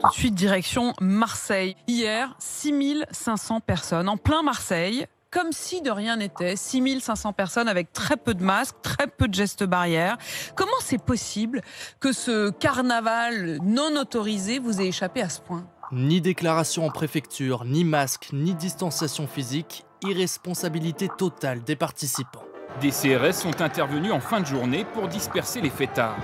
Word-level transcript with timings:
Tout 0.00 0.08
de 0.08 0.12
suite, 0.12 0.34
direction 0.34 0.92
Marseille. 1.00 1.76
Hier, 1.88 2.34
6500 2.38 3.60
personnes 3.60 4.08
en 4.08 4.16
plein 4.16 4.42
Marseille, 4.42 5.06
comme 5.30 5.52
si 5.52 5.82
de 5.82 5.90
rien 5.90 6.16
n'était. 6.16 6.56
6500 6.56 7.32
personnes 7.32 7.68
avec 7.68 7.92
très 7.92 8.16
peu 8.16 8.34
de 8.34 8.42
masques, 8.42 8.76
très 8.82 9.06
peu 9.06 9.28
de 9.28 9.34
gestes 9.34 9.64
barrières. 9.64 10.16
Comment 10.54 10.70
c'est 10.80 11.02
possible 11.02 11.62
que 12.00 12.12
ce 12.12 12.50
carnaval 12.50 13.58
non 13.62 13.96
autorisé 14.00 14.58
vous 14.58 14.80
ait 14.80 14.86
échappé 14.86 15.20
à 15.20 15.28
ce 15.28 15.40
point? 15.40 15.66
Ni 15.90 16.20
déclaration 16.20 16.86
en 16.86 16.90
préfecture, 16.90 17.64
ni 17.64 17.84
masque, 17.84 18.28
ni 18.32 18.54
distanciation 18.54 19.26
physique, 19.26 19.84
irresponsabilité 20.02 21.08
totale 21.08 21.62
des 21.64 21.76
participants. 21.76 22.47
Des 22.80 22.90
CRS 22.90 23.32
sont 23.32 23.60
intervenus 23.60 24.12
en 24.12 24.20
fin 24.20 24.40
de 24.40 24.46
journée 24.46 24.84
pour 24.94 25.08
disperser 25.08 25.60
les 25.60 25.70
fêtards. 25.70 26.16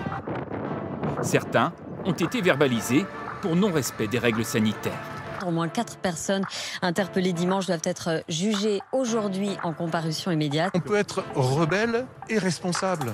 Certains 1.23 1.73
ont 2.05 2.13
été 2.13 2.41
verbalisés 2.41 3.07
pour 3.43 3.57
non-respect 3.57 4.07
des 4.07 4.19
règles 4.19 4.45
sanitaires. 4.45 4.93
Au 5.45 5.51
moins 5.51 5.69
quatre 5.69 5.97
personnes 5.97 6.45
interpellées 6.81 7.33
dimanche 7.33 7.67
doivent 7.67 7.81
être 7.83 8.23
jugées 8.29 8.81
aujourd'hui 8.93 9.51
en 9.65 9.73
comparution 9.73 10.31
immédiate. 10.31 10.71
On 10.75 10.81
peut 10.81 10.97
être 10.97 11.25
rebelle 11.35 12.07
et 12.29 12.39
responsable. 12.39 13.13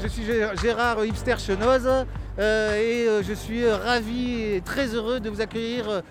Je 0.00 0.08
suis 0.08 0.22
Gérard 0.62 1.04
Hipster 1.04 1.36
Chenoz 1.38 1.86
euh, 1.86 2.76
et 2.76 3.08
euh, 3.08 3.22
je 3.22 3.32
suis 3.32 3.68
ravi 3.68 4.42
et 4.42 4.60
très 4.60 4.94
heureux 4.94 5.20
de 5.20 5.28
vous 5.28 5.40
accueillir 5.40 6.02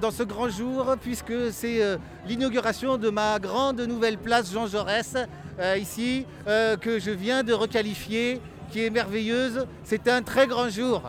dans 0.00 0.10
ce 0.10 0.22
grand 0.22 0.48
jour 0.48 0.94
puisque 1.00 1.50
c'est 1.50 1.80
l'inauguration 2.26 2.98
de 2.98 3.10
ma 3.10 3.38
grande 3.38 3.80
nouvelle 3.80 4.18
place 4.18 4.52
Jean 4.52 4.66
Jaurès 4.66 5.16
ici 5.78 6.26
que 6.46 6.98
je 7.00 7.10
viens 7.10 7.42
de 7.42 7.52
requalifier 7.52 8.40
qui 8.70 8.84
est 8.84 8.90
merveilleuse. 8.90 9.66
C'est 9.82 10.08
un 10.08 10.22
très 10.22 10.46
grand 10.46 10.68
jour. 10.68 11.02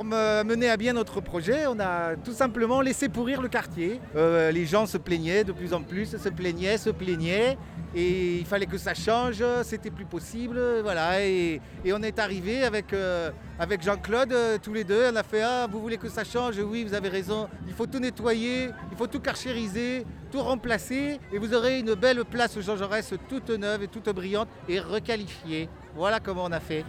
Pour 0.00 0.08
mener 0.08 0.70
à 0.70 0.78
bien 0.78 0.94
notre 0.94 1.20
projet, 1.20 1.66
on 1.66 1.78
a 1.78 2.16
tout 2.16 2.32
simplement 2.32 2.80
laissé 2.80 3.10
pourrir 3.10 3.42
le 3.42 3.48
quartier. 3.48 4.00
les 4.14 4.64
gens 4.64 4.86
se 4.86 4.96
plaignaient 4.96 5.44
de 5.44 5.52
plus 5.52 5.74
en 5.74 5.82
plus, 5.82 6.16
se 6.16 6.28
plaignaient, 6.30 6.78
se 6.78 6.88
plaignaient 6.88 7.58
et 7.94 8.38
il 8.38 8.46
fallait 8.46 8.64
que 8.64 8.78
ça 8.78 8.94
change, 8.94 9.44
c'était 9.62 9.90
plus 9.90 10.06
possible, 10.06 10.58
voilà. 10.82 11.22
Et, 11.26 11.60
on 11.92 12.02
est 12.02 12.18
arrivé 12.18 12.64
avec, 12.64 12.94
euh, 12.94 13.30
Jean-Claude, 13.78 14.32
euh, 14.32 14.56
tous 14.62 14.72
les 14.72 14.84
deux, 14.84 15.10
on 15.12 15.16
a 15.16 15.22
fait 15.22 15.42
Ah, 15.42 15.66
vous 15.70 15.80
voulez 15.82 15.98
que 15.98 16.08
ça 16.08 16.24
change? 16.24 16.58
Oui, 16.58 16.82
vous 16.82 16.94
avez 16.94 17.10
raison, 17.10 17.50
il 17.68 17.74
faut 17.74 17.86
tout 17.86 17.98
nettoyer, 17.98 18.70
il 18.90 18.96
faut 18.96 19.06
tout 19.06 19.20
carchériser, 19.20 20.06
tout 20.32 20.40
remplacer, 20.40 21.20
et 21.30 21.36
vous 21.36 21.52
aurez 21.52 21.80
une 21.80 21.92
belle 21.92 22.24
place 22.24 22.58
Jean 22.58 22.78
Jaurès 22.78 23.12
toute 23.28 23.50
neuve 23.50 23.82
et 23.82 23.88
toute 23.88 24.08
brillante 24.08 24.48
et 24.66 24.80
requalifiée. 24.80 25.68
Voilà 25.94 26.20
comment 26.20 26.44
on 26.44 26.52
a 26.52 26.60
fait. 26.60 26.86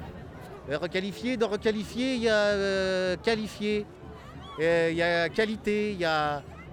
Euh, 0.69 0.77
requalifié, 0.77 1.37
dans 1.37 1.47
requalifié, 1.47 2.15
il 2.15 2.23
y 2.23 2.29
a 2.29 3.15
qualifié, 3.17 3.85
il 4.59 4.95
y 4.95 5.01
a 5.01 5.29
qualité, 5.29 5.93
il. 5.99 6.07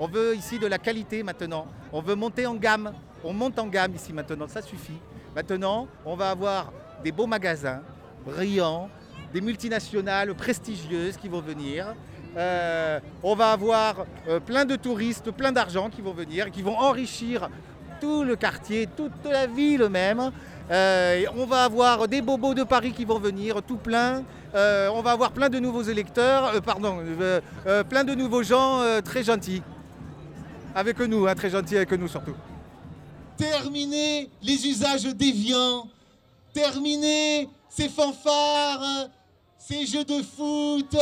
On 0.00 0.06
veut 0.06 0.36
ici 0.36 0.58
de 0.58 0.66
la 0.66 0.78
qualité 0.78 1.22
maintenant. 1.24 1.66
On 1.92 2.00
veut 2.00 2.14
monter 2.14 2.46
en 2.46 2.54
gamme. 2.54 2.92
On 3.24 3.32
monte 3.32 3.58
en 3.58 3.66
gamme 3.66 3.94
ici 3.96 4.12
maintenant, 4.12 4.46
ça 4.46 4.62
suffit. 4.62 5.00
Maintenant, 5.34 5.88
on 6.04 6.14
va 6.14 6.30
avoir 6.30 6.72
des 7.02 7.10
beaux 7.10 7.26
magasins, 7.26 7.82
brillants, 8.24 8.88
des 9.32 9.40
multinationales 9.40 10.34
prestigieuses 10.34 11.16
qui 11.16 11.28
vont 11.28 11.40
venir. 11.40 11.94
Euh, 12.36 13.00
on 13.22 13.34
va 13.34 13.52
avoir 13.52 14.06
euh, 14.28 14.38
plein 14.38 14.64
de 14.64 14.76
touristes, 14.76 15.30
plein 15.32 15.50
d'argent 15.50 15.90
qui 15.90 16.00
vont 16.00 16.12
venir, 16.12 16.50
qui 16.50 16.62
vont 16.62 16.76
enrichir 16.76 17.48
tout 18.00 18.22
le 18.22 18.36
quartier, 18.36 18.86
toute 18.96 19.24
la 19.24 19.46
ville 19.46 19.88
même. 19.88 20.30
Euh, 20.70 21.24
on 21.36 21.46
va 21.46 21.64
avoir 21.64 22.08
des 22.08 22.20
bobos 22.20 22.54
de 22.54 22.62
Paris 22.62 22.92
qui 22.92 23.04
vont 23.04 23.18
venir, 23.18 23.62
tout 23.62 23.76
plein. 23.76 24.22
on 24.54 25.00
va 25.02 25.12
avoir 25.12 25.32
plein 25.32 25.48
de 25.48 25.58
nouveaux 25.58 25.82
électeurs, 25.82 26.60
pardon, 26.62 26.98
plein 27.88 28.04
de 28.04 28.14
nouveaux 28.14 28.42
gens 28.42 28.82
très 29.04 29.22
gentils. 29.22 29.62
Avec 30.74 30.98
nous, 31.00 31.26
hein, 31.26 31.34
très 31.34 31.50
gentils 31.50 31.76
avec 31.76 31.90
nous 31.92 32.08
surtout. 32.08 32.34
Terminer 33.36 34.28
les 34.42 34.66
usages 34.66 35.04
déviants. 35.04 35.88
Terminer 36.52 37.48
ces 37.68 37.88
fanfares, 37.88 39.08
ces 39.58 39.86
jeux 39.86 40.04
de 40.04 40.22
foot. 40.22 40.96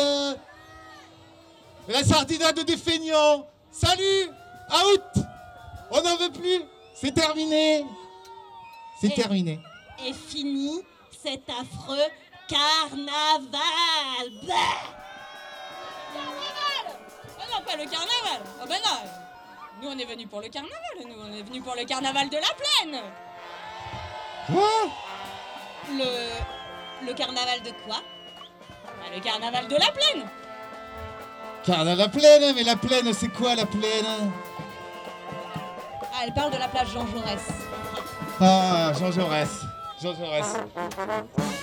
La 1.89 2.05
sardinade 2.05 2.61
des 2.65 2.77
feignants. 2.77 3.47
Salut 3.71 4.31
Out 4.71 5.25
On 5.91 6.03
n'en 6.03 6.17
veut 6.17 6.33
plus 6.33 6.63
C'est 6.95 7.13
terminé 7.13 7.85
C'est 9.01 9.15
terminé. 9.15 9.61
Et 10.07 10.13
fini 10.13 10.83
cet 11.11 11.49
affreux 11.51 12.11
carnaval 12.49 13.61
Carnaval 16.15 16.87
oh 17.39 17.43
non, 17.53 17.63
pas 17.65 17.77
le 17.77 17.91
carnaval 17.91 18.41
Oh 18.63 18.67
ben 18.69 18.79
non 18.85 19.11
nous, 19.83 19.89
on 19.91 19.99
est 19.99 20.07
venus 20.07 20.27
pour 20.29 20.41
le 20.41 20.49
carnaval. 20.49 20.79
Nous, 21.07 21.15
on 21.23 21.33
est 21.35 21.43
venus 21.43 21.63
pour 21.63 21.75
le 21.75 21.85
carnaval 21.85 22.31
de 22.31 22.37
la 22.37 22.41
plaine. 22.41 23.03
Quoi? 24.47 24.91
Le. 25.91 27.07
Le 27.07 27.13
carnaval 27.13 27.61
de 27.63 27.71
quoi? 27.85 28.01
Bah, 28.87 29.15
Le 29.15 29.21
carnaval 29.21 29.69
de 29.69 29.75
la 29.75 29.93
plaine. 29.93 30.27
Carnaval 31.63 31.97
de 31.97 32.03
la 32.03 32.09
plaine 32.09 32.55
Mais 32.55 32.63
la 32.63 32.77
plaine, 32.77 33.13
c'est 33.13 33.29
quoi 33.29 33.55
la 33.55 33.67
plaine? 33.67 34.33
Ah, 36.15 36.23
elle 36.25 36.33
parle 36.33 36.53
de 36.53 36.59
la 36.59 36.69
plage 36.69 36.89
Jean 36.93 37.07
Jaurès. 37.09 37.43
Ah, 38.41 38.93
Jean 38.99 39.11
Jaurès. 39.13 39.49
Jean 40.03 40.15
Jaurès. 40.15 41.56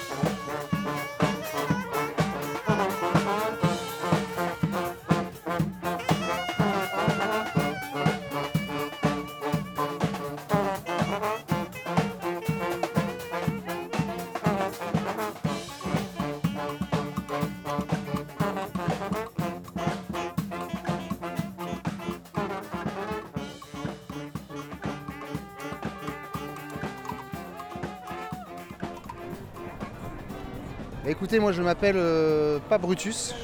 Écoutez, 31.06 31.38
moi 31.42 31.52
je 31.52 31.62
m'appelle 31.62 31.98
euh, 31.98 32.60
pas 32.70 32.78
Brutus, 32.78 33.36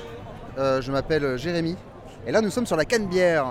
euh, 0.58 0.82
je 0.82 0.94
m'appelle 0.94 1.26
euh, 1.26 1.38
Jérémy. 1.38 1.76
Et 2.26 2.32
là 2.32 2.40
nous 2.40 2.52
sommes 2.52 2.66
sur 2.66 2.78
la 2.78 2.86
Canebière. 2.86 3.48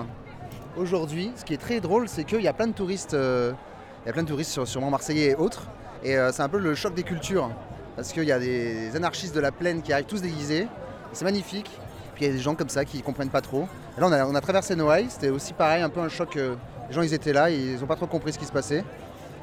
Aujourd'hui, 0.78 1.30
ce 1.36 1.44
qui 1.44 1.52
est 1.52 1.58
très 1.58 1.80
drôle, 1.80 2.08
c'est 2.08 2.24
qu'il 2.24 2.40
y 2.40 2.48
a 2.48 2.54
plein 2.54 2.68
de 2.68 2.72
touristes, 2.72 3.12
il 3.12 4.06
y 4.06 4.08
a 4.08 4.12
plein 4.14 4.22
de 4.22 4.28
touristes 4.28 4.64
sûrement 4.64 4.88
marseillais 4.88 5.32
et 5.32 5.34
autres. 5.34 5.68
Et 6.02 6.16
c'est 6.32 6.40
un 6.40 6.48
peu 6.48 6.58
le 6.58 6.74
choc 6.74 6.94
des 6.94 7.02
cultures. 7.02 7.50
Parce 7.96 8.12
qu'il 8.12 8.24
y 8.24 8.32
a 8.32 8.38
des 8.38 8.94
anarchistes 8.94 9.34
de 9.34 9.40
la 9.40 9.50
plaine 9.50 9.82
qui 9.82 9.92
arrivent 9.92 10.06
tous 10.06 10.22
déguisés. 10.22 10.68
C'est 11.12 11.24
magnifique. 11.24 11.68
Puis 12.14 12.24
il 12.24 12.28
y 12.28 12.30
a 12.30 12.32
des 12.32 12.40
gens 12.40 12.54
comme 12.54 12.68
ça 12.68 12.84
qui 12.84 13.02
comprennent 13.02 13.28
pas 13.28 13.40
trop. 13.40 13.66
Là 13.98 14.06
on 14.06 14.12
a, 14.12 14.24
on 14.24 14.34
a 14.36 14.40
traversé 14.40 14.76
Noailles, 14.76 15.08
c'était 15.10 15.30
aussi 15.30 15.52
pareil, 15.52 15.82
un 15.82 15.90
peu 15.90 16.00
un 16.00 16.08
choc. 16.08 16.36
les 16.36 16.94
gens 16.94 17.02
ils 17.02 17.12
étaient 17.12 17.32
là, 17.32 17.50
ils 17.50 17.82
ont 17.82 17.86
pas 17.86 17.96
trop 17.96 18.06
compris 18.06 18.32
ce 18.32 18.38
qui 18.38 18.46
se 18.46 18.52
passait. 18.52 18.84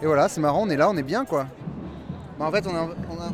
Et 0.01 0.05
voilà, 0.05 0.29
c'est 0.29 0.41
marrant, 0.41 0.63
on 0.63 0.69
est 0.69 0.77
là, 0.77 0.89
on 0.89 0.97
est 0.97 1.03
bien 1.03 1.25
quoi. 1.25 1.47
Bah, 2.37 2.45
en 2.47 2.51
fait, 2.51 2.65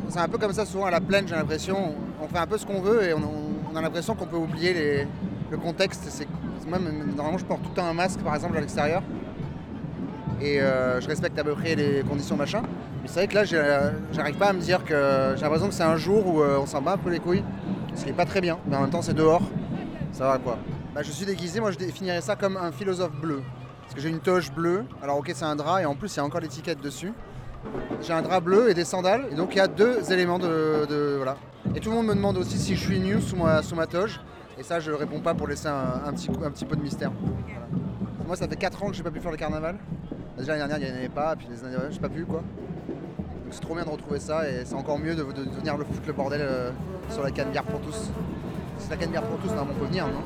c'est 0.08 0.18
un 0.18 0.28
peu 0.28 0.38
comme 0.38 0.52
ça 0.52 0.64
souvent 0.64 0.86
à 0.86 0.90
la 0.90 1.00
plaine, 1.00 1.26
j'ai 1.26 1.34
l'impression. 1.34 1.94
On 2.20 2.28
fait 2.28 2.38
un 2.38 2.46
peu 2.46 2.56
ce 2.56 2.64
qu'on 2.64 2.80
veut 2.80 3.02
et 3.02 3.14
on, 3.14 3.76
a 3.76 3.80
l'impression 3.80 4.14
qu'on 4.14 4.26
peut 4.26 4.36
oublier 4.36 5.06
le 5.50 5.56
contexte. 5.56 6.04
C'est, 6.08 6.28
normalement, 6.66 7.38
je 7.38 7.44
porte 7.44 7.62
tout 7.62 7.70
le 7.70 7.74
temps 7.74 7.86
un 7.86 7.94
masque, 7.94 8.20
par 8.20 8.34
exemple, 8.34 8.56
à 8.56 8.60
l'extérieur. 8.60 9.02
Et 10.40 10.60
euh, 10.60 11.00
je 11.00 11.08
respecte 11.08 11.38
à 11.38 11.44
peu 11.44 11.54
près 11.54 11.74
les 11.74 12.02
conditions 12.02 12.36
machin. 12.36 12.62
Mais 13.02 13.08
c'est 13.08 13.20
vrai 13.20 13.28
que 13.28 13.34
là, 13.34 13.44
j'arrive 14.12 14.36
pas 14.36 14.48
à 14.48 14.52
me 14.52 14.60
dire 14.60 14.84
que 14.84 15.34
j'ai 15.36 15.42
l'impression 15.42 15.68
que 15.68 15.74
c'est 15.74 15.82
un 15.82 15.96
jour 15.96 16.26
où 16.26 16.40
euh, 16.40 16.58
on 16.60 16.66
s'en 16.66 16.80
bat 16.80 16.92
un 16.92 16.98
peu 16.98 17.10
les 17.10 17.20
couilles. 17.20 17.44
Ce 17.94 18.04
qui 18.04 18.10
est 18.10 18.14
pas 18.14 18.24
très 18.24 18.40
bien. 18.40 18.58
Mais 18.68 18.76
en 18.76 18.82
même 18.82 18.90
temps, 18.90 19.02
c'est 19.02 19.14
dehors. 19.14 19.42
Ça 20.12 20.26
va 20.26 20.38
quoi. 20.38 20.58
Bah, 20.94 21.02
je 21.02 21.10
suis 21.10 21.24
déguisé, 21.24 21.58
moi 21.58 21.70
je 21.70 21.78
définirais 21.78 22.20
ça 22.20 22.36
comme 22.36 22.56
un 22.56 22.70
philosophe 22.70 23.12
bleu. 23.12 23.42
Parce 23.82 23.94
que 23.94 24.00
j'ai 24.00 24.10
une 24.10 24.20
toge 24.20 24.52
bleue. 24.52 24.84
Alors, 25.02 25.18
ok, 25.18 25.30
c'est 25.34 25.44
un 25.44 25.56
drap 25.56 25.80
et 25.80 25.86
en 25.86 25.94
plus, 25.94 26.14
il 26.14 26.18
y 26.18 26.20
a 26.20 26.24
encore 26.24 26.40
l'étiquette 26.40 26.80
dessus. 26.80 27.12
J'ai 28.00 28.12
un 28.12 28.22
drap 28.22 28.40
bleu 28.40 28.70
et 28.70 28.74
des 28.74 28.84
sandales. 28.84 29.26
Et 29.30 29.34
donc 29.34 29.54
il 29.54 29.58
y 29.58 29.60
a 29.60 29.68
deux 29.68 30.12
éléments 30.12 30.38
de, 30.38 31.16
voilà. 31.16 31.36
Et 31.74 31.80
tout 31.80 31.90
le 31.90 31.96
monde 31.96 32.06
me 32.06 32.14
demande 32.14 32.36
aussi 32.38 32.58
si 32.58 32.74
je 32.74 32.80
suis 32.80 32.98
nu 32.98 33.20
sous 33.20 33.36
ma, 33.36 33.62
sous 33.62 33.76
toge. 33.86 34.20
Et 34.58 34.62
ça, 34.62 34.80
je 34.80 34.90
réponds 34.90 35.20
pas 35.20 35.34
pour 35.34 35.48
laisser 35.48 35.68
un, 35.68 36.12
petit, 36.12 36.30
un 36.30 36.50
petit 36.50 36.64
peu 36.64 36.76
de 36.76 36.82
mystère. 36.82 37.10
Moi, 38.26 38.36
ça 38.36 38.46
fait 38.46 38.56
4 38.56 38.82
ans 38.82 38.88
que 38.88 38.94
j'ai 38.94 39.02
pas 39.02 39.10
pu 39.10 39.20
faire 39.20 39.30
le 39.30 39.36
carnaval. 39.36 39.76
Déjà 40.36 40.56
l'année 40.56 40.68
dernière, 40.68 40.88
il 40.88 40.92
n'y 40.92 40.96
en 40.96 40.98
avait 40.98 41.08
pas, 41.08 41.36
puis 41.36 41.46
les 41.50 41.64
années 41.64 41.76
j'ai 41.90 42.00
pas 42.00 42.08
pu 42.08 42.24
quoi. 42.24 42.42
Donc 43.18 43.52
c'est 43.52 43.60
trop 43.60 43.74
bien 43.74 43.84
de 43.84 43.90
retrouver 43.90 44.18
ça 44.18 44.48
et 44.48 44.64
c'est 44.64 44.74
encore 44.74 44.98
mieux 44.98 45.14
de, 45.14 45.22
venir 45.22 45.76
le 45.76 45.84
foutre 45.84 46.06
le 46.06 46.12
bordel 46.12 46.40
euh, 46.42 46.70
sur 47.10 47.22
la 47.22 47.30
canne 47.30 47.50
bière 47.50 47.64
pour 47.64 47.80
tous. 47.80 48.10
C'est 48.78 48.90
la 48.90 48.96
canne 48.96 49.10
bière 49.10 49.22
pour 49.22 49.38
tous, 49.38 49.50
on 49.50 49.66
peut 49.66 49.86
venir, 49.86 50.06
non? 50.06 50.22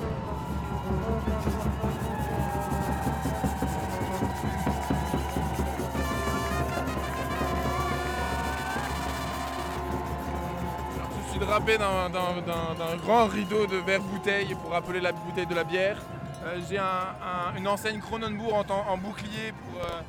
Je 11.38 11.40
suis 11.42 11.48
drapé 11.50 11.76
d'un- 11.76 12.96
grand 13.04 13.26
rideau 13.26 13.66
de 13.66 13.76
verre 13.76 14.00
bouteille 14.00 14.54
pour 14.54 14.70
rappeler 14.70 15.00
la 15.00 15.12
bouteille 15.12 15.44
de 15.44 15.54
la 15.54 15.64
bière. 15.64 15.98
Euh, 16.46 16.58
J'ai 16.66 16.78
un- 16.78 16.82
un- 16.82 17.58
une 17.58 17.68
enseigne 17.68 18.00
Kronenbourg 18.00 18.64
en, 18.70 18.96
bouclier 18.96 19.52
pour. 19.52 19.82
euh. 19.82 20.00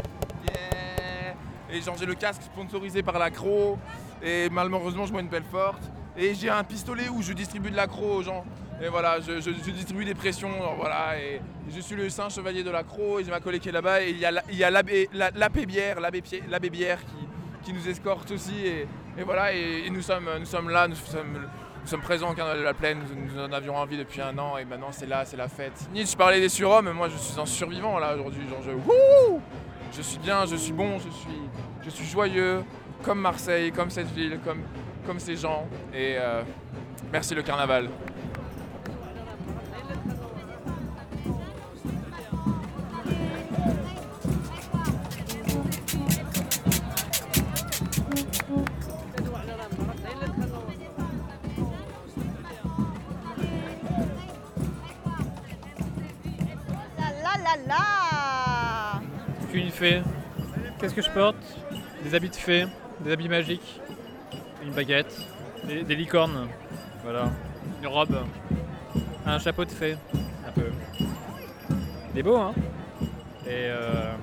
Et 1.70 1.82
genre 1.82 1.98
j'ai 2.00 2.06
le 2.06 2.16
casque 2.16 2.44
sponsorisé 2.44 3.04
par 3.04 3.20
l'accro. 3.20 3.78
Et 4.24 4.48
malheureusement 4.50 5.06
je 5.06 5.12
bois 5.12 5.20
une 5.20 5.28
pelle 5.28 5.44
forte. 5.44 5.82
Et 6.16 6.34
j'ai 6.34 6.50
un 6.50 6.64
pistolet 6.64 7.10
où 7.10 7.22
je 7.22 7.34
distribue 7.34 7.72
de 7.72 7.76
l'accro 7.76 8.06
aux 8.16 8.24
gens. 8.24 8.46
Et 8.82 8.88
voilà, 8.88 9.20
je, 9.20 9.50
distribue 9.72 10.06
des 10.06 10.16
pressions. 10.16 10.54
alors 10.62 10.76
voilà, 10.78 11.20
et 11.20 11.42
je 11.70 11.82
suis 11.82 11.96
le 11.98 12.10
saint 12.10 12.30
chevalier 12.30 12.64
de 12.64 12.72
l'accro 12.72 13.20
et 13.20 13.26
j'ai 13.26 13.32
ma 13.32 13.42
collègue 13.42 13.62
qui 13.62 13.68
est 13.68 13.74
là-bas. 13.74 14.02
Et 14.02 14.12
il 14.12 14.18
y 14.20 14.64
a 14.64 14.70
l'abbé 14.72 15.10
la- 15.12 15.50
bière, 15.50 16.00
l'abbé 16.00 16.70
bière 16.70 17.00
qui, 17.02 17.28
qui 17.66 17.74
nous 17.74 17.86
escorte 17.90 18.32
aussi. 18.32 18.54
Et 19.18 19.24
voilà, 19.24 19.54
et, 19.54 19.90
nous, 19.90 20.02
sommes, 20.02 20.30
nous 20.40 20.46
sommes 20.46 20.70
là, 20.70 20.88
nous 20.88 20.96
sommes, 20.96 22.02
présents 22.02 22.32
au 22.32 22.34
Carnaval 22.34 22.60
de 22.60 22.64
la 22.64 22.74
Plaine, 22.74 23.00
nous, 23.16 23.42
en 23.42 23.52
avions 23.52 23.76
envie 23.76 23.98
depuis 23.98 24.22
un 24.22 24.38
an 24.38 24.58
et 24.58 24.66
maintenant 24.66 24.92
c'est 24.92 25.08
là, 25.08 25.26
c'est 25.26 25.38
la 25.38 25.48
fête. 25.48 25.90
Nietzsche 25.92 26.16
parlait 26.16 26.40
des 26.40 26.50
surhommes, 26.50 26.92
moi 26.92 27.10
je 27.10 27.18
suis 27.18 27.40
un 27.40 27.46
survivant 27.46 27.98
là 27.98 28.14
aujourd'hui. 28.16 28.48
Genre 28.50 28.62
je, 28.62 28.72
je 29.98 30.02
suis 30.02 30.20
bien, 30.20 30.46
je 30.46 30.56
suis 30.56 30.74
bon, 30.74 31.00
je 31.00 31.10
suis, 31.10 31.40
je 31.84 31.90
suis 31.90 32.06
joyeux, 32.06 32.64
comme 33.04 33.20
Marseille, 33.20 33.72
comme 33.72 33.90
cette 33.90 34.12
ville, 34.12 34.40
comme, 34.44 34.62
comme 35.06 35.20
ces 35.20 35.36
gens. 35.36 35.68
Et 35.94 36.16
euh, 36.20 36.44
merci 37.12 37.34
le 37.34 37.42
Carnaval. 37.42 37.90
Qu'est-ce 60.80 60.94
que 60.94 61.02
je 61.02 61.10
porte? 61.10 61.38
Des 62.04 62.14
habits 62.16 62.30
de 62.30 62.36
fée, 62.36 62.66
des 63.02 63.12
habits 63.12 63.30
magiques, 63.30 63.80
une 64.64 64.72
baguette, 64.72 65.16
des, 65.66 65.84
des 65.84 65.96
licornes, 65.96 66.48
voilà, 67.04 67.32
une 67.82 67.88
robe, 67.88 68.18
un 69.26 69.40
chapeau 69.40 69.66
de 69.66 69.72
fée, 69.72 69.98
un 70.48 70.52
peu. 70.52 70.70
Il 72.14 72.20
est 72.20 72.24
beau, 72.24 72.38
hein? 72.38 72.54
Et 73.46 73.70
euh, 73.70 74.14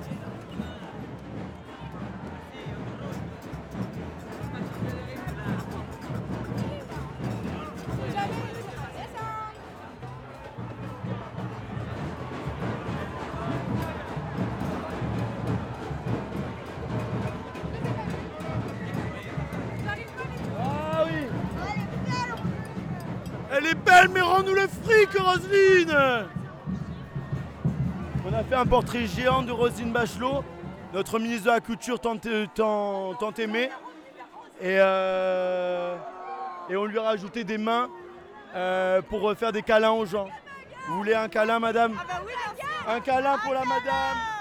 Elle 23.65 23.71
est 23.71 23.75
belle, 23.75 24.09
mais 24.09 24.21
rends-nous 24.21 24.53
le 24.53 24.67
fric, 24.67 25.09
Roselyne. 25.17 25.97
On 28.27 28.33
a 28.33 28.43
fait 28.43 28.55
un 28.55 28.65
portrait 28.65 29.07
géant 29.07 29.41
de 29.41 29.51
Roselyne 29.51 29.91
Bachelot, 29.91 30.43
notre 30.93 31.17
ministre 31.17 31.45
de 31.45 31.49
la 31.49 31.59
Culture 31.61 31.99
tant, 31.99 32.15
tant, 32.53 33.15
tant 33.15 33.33
aimée. 33.33 33.71
Et, 34.61 34.77
euh, 34.79 35.95
et 36.69 36.75
on 36.75 36.85
lui 36.85 36.99
a 36.99 37.03
rajouté 37.03 37.43
des 37.43 37.57
mains 37.57 37.89
euh, 38.55 39.01
pour 39.01 39.33
faire 39.33 39.51
des 39.51 39.63
câlins 39.63 39.91
aux 39.91 40.05
gens. 40.05 40.27
Vous 40.87 40.97
voulez 40.97 41.15
un 41.15 41.27
câlin, 41.27 41.59
madame? 41.59 41.93
Un 42.87 42.99
câlin 42.99 43.37
pour 43.39 43.53
la 43.53 43.61
madame 43.65 44.34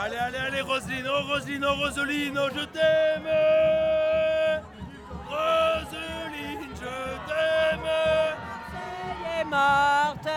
Allez, 0.00 0.16
allez, 0.16 0.38
allez, 0.38 0.60
Roselyne, 0.60 1.08
oh 1.08 1.24
Roselyne, 1.26 1.64
oh 1.64 1.74
Roseline, 1.74 2.38
oh 2.38 2.48
je 2.54 2.64
t'aime. 2.66 3.26
Roselyne, 5.28 6.70
je 6.76 7.26
t'aime. 7.26 7.88
Elle 9.26 9.40
est 9.40 9.44
morte 9.44 10.28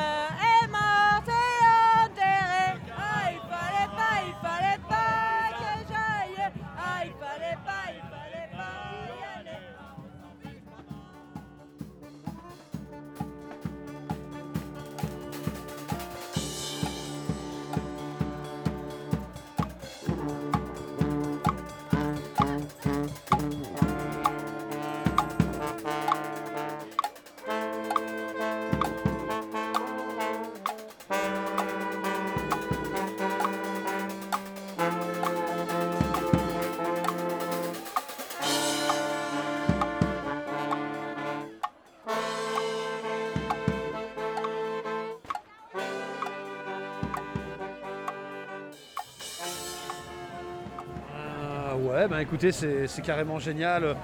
Ouais, 51.91 52.07
bah 52.07 52.21
écoutez, 52.21 52.51
c'est 52.51 53.01
carrément 53.03 53.39
génial 53.39 53.95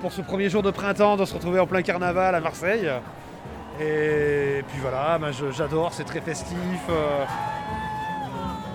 pour 0.00 0.12
ce 0.12 0.22
premier 0.22 0.48
jour 0.48 0.62
de 0.62 0.70
printemps 0.70 1.16
de 1.16 1.24
se 1.24 1.34
retrouver 1.34 1.60
en 1.60 1.66
plein 1.66 1.82
carnaval 1.82 2.34
à 2.34 2.40
Marseille. 2.40 2.88
Et 3.80 4.62
puis 4.68 4.78
voilà, 4.80 5.18
je- 5.32 5.50
j'adore, 5.50 5.92
c'est 5.92 6.04
très 6.04 6.20
festif. 6.20 6.56
euh. 6.88 7.24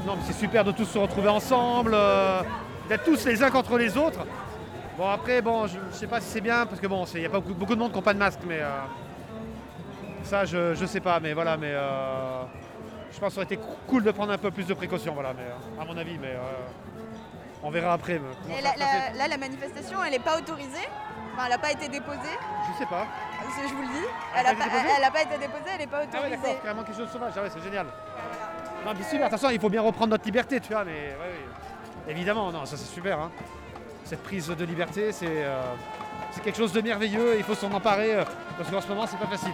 Non, 0.06 0.14
mais 0.16 0.22
c'est 0.26 0.34
super 0.40 0.64
de 0.64 0.72
tous 0.72 0.86
se 0.86 0.98
retrouver 0.98 1.30
ensemble, 1.30 1.92
euh, 1.94 2.42
d'être 2.90 3.04
tous 3.04 3.26
les 3.26 3.42
uns 3.44 3.50
contre 3.50 3.78
les 3.78 3.98
autres. 3.98 4.26
Bon, 4.98 5.08
après, 5.10 5.42
bon, 5.42 5.66
je, 5.68 5.78
je 5.92 5.96
sais 5.96 6.08
pas 6.08 6.20
si 6.20 6.28
c'est 6.30 6.42
bien 6.42 6.66
parce 6.66 6.80
que 6.82 6.88
bon, 6.88 7.06
il 7.16 7.20
n'y 7.22 7.26
a 7.26 7.30
pas 7.30 7.40
beaucoup, 7.40 7.74
de 7.76 7.80
monde 7.80 7.92
qui 7.92 7.96
n'ont 7.98 8.02
pas 8.04 8.14
de 8.14 8.20
masque, 8.20 8.40
mais 8.48 8.60
euh, 8.60 8.68
ça, 10.24 10.46
je, 10.46 10.76
je 10.76 10.86
sais 10.86 11.00
pas, 11.00 11.20
mais 11.20 11.34
voilà, 11.34 11.58
mais 11.58 11.74
je 13.12 13.20
pense 13.20 13.30
que 13.30 13.34
ça 13.36 13.42
aurait 13.42 13.54
été 13.54 13.60
cool 13.88 14.04
de 14.04 14.12
prendre 14.12 14.32
un 14.34 14.38
peu 14.38 14.52
plus 14.52 14.68
de 14.68 14.74
précautions, 14.74 15.14
voilà, 15.14 15.34
mais 15.36 15.82
à 15.82 15.86
mon 15.86 15.98
avis, 15.98 16.18
mais 16.20 16.36
on 17.64 17.70
verra 17.72 17.94
après. 17.94 18.14
Et 18.16 18.62
la- 18.62 18.76
la- 18.78 19.14
là, 19.18 19.28
la 19.28 19.38
manifestation, 19.38 20.04
elle 20.04 20.12
n'est 20.12 20.20
pas 20.20 20.38
autorisée? 20.38 20.88
Enfin, 21.34 21.44
elle 21.46 21.52
n'a 21.52 21.58
pas 21.58 21.72
été 21.72 21.88
déposée? 21.88 22.38
Je 22.74 22.78
sais 22.80 22.86
pas. 22.90 23.06
Je 23.68 23.74
vous 23.74 23.82
le 23.82 23.88
dis. 23.88 24.06
Elle 24.36 24.44
n'a 24.44 24.50
pas 24.54 24.56
pas, 24.56 24.66
été 24.66 24.72
déposée? 24.76 24.94
elle 24.98 25.04
a 25.04 25.12
pas 25.12 25.22
été 25.22 25.38
déposée, 25.38 25.64
elle 25.74 25.78
n'est 25.80 25.88
pas 25.88 25.98
Ah 25.98 26.02
ouais, 26.02 26.18
autorisée. 26.18 26.42
d'accord, 26.42 26.62
carrément 26.64 26.84
quelque 26.84 26.98
chose 26.98 27.08
de 27.08 27.12
sauvage, 27.14 27.34
ah 27.38 27.42
ouais, 27.42 27.50
c'est 27.54 27.64
génial. 27.64 27.86
Non, 28.86 28.94
mais 28.98 29.04
super, 29.04 29.20
de 29.20 29.24
toute 29.32 29.40
façon, 29.40 29.50
il 29.54 29.60
faut 29.60 29.70
bien 29.70 29.82
reprendre 29.82 30.10
notre 30.12 30.26
liberté, 30.26 30.60
tu 30.60 30.74
vois, 30.74 30.84
mais 30.84 30.92
ouais, 30.92 32.08
ouais. 32.08 32.12
évidemment, 32.12 32.52
non, 32.52 32.66
ça 32.66 32.78
c'est 32.78 32.86
super. 32.94 33.20
hein. 33.20 33.32
Cette 34.06 34.24
prise 34.24 34.48
de 34.48 34.66
liberté, 34.66 35.12
c'est 35.12 35.28
euh, 35.30 35.62
c'est 36.32 36.42
quelque 36.44 36.58
chose 36.58 36.74
de 36.74 36.82
merveilleux, 36.82 37.36
il 37.38 37.44
faut 37.44 37.56
s'en 37.56 37.72
emparer, 37.72 38.16
euh, 38.16 38.24
parce 38.58 38.70
qu'en 38.70 38.82
ce 38.82 38.88
moment, 38.88 39.06
c'est 39.08 39.18
pas 39.20 39.28
facile. 39.28 39.54